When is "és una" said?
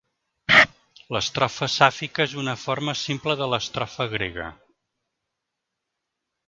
2.31-2.57